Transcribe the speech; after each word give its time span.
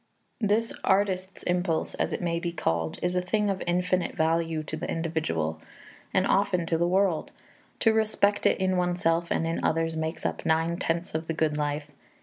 This 0.39 0.73
artist's 0.83 1.43
impulse, 1.43 1.93
as 1.93 2.11
it 2.11 2.23
may 2.23 2.39
be 2.39 2.51
called, 2.51 2.97
is 3.03 3.15
a 3.15 3.21
thing 3.21 3.51
of 3.51 3.61
infinite 3.67 4.15
value 4.15 4.63
to 4.63 4.75
the 4.75 4.89
individual, 4.89 5.61
and 6.11 6.25
often 6.25 6.65
to 6.65 6.77
the 6.79 6.87
world; 6.87 7.29
to 7.81 7.93
respect 7.93 8.47
it 8.47 8.57
in 8.57 8.77
oneself 8.77 9.29
and 9.29 9.45
in 9.45 9.63
others 9.63 9.95
makes 9.95 10.25
up 10.25 10.43
nine 10.43 10.77
tenths 10.77 11.13
of 11.13 11.27
the 11.27 11.33
good 11.35 11.55
life. 11.55 11.91